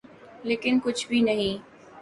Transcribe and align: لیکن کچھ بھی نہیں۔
لیکن 0.43 0.79
کچھ 0.83 1.07
بھی 1.07 1.21
نہیں۔ 1.21 1.57